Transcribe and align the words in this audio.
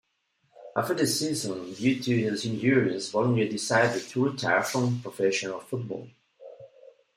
After 0.75 0.95
the 0.95 1.05
season, 1.05 1.75
due 1.75 2.01
to 2.01 2.17
his 2.19 2.43
injuries 2.43 3.11
Bollinger 3.11 3.47
decided 3.47 4.01
to 4.07 4.31
retire 4.31 4.63
from 4.63 4.99
professional 4.99 5.59
football. 5.59 6.09